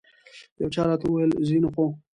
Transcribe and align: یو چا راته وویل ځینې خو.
یو 0.59 0.69
چا 0.73 0.81
راته 0.89 1.05
وویل 1.07 1.31
ځینې 1.49 1.69
خو. 1.73 1.85